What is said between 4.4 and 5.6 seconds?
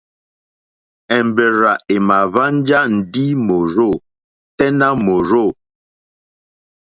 tɛ́ nà mòrzô.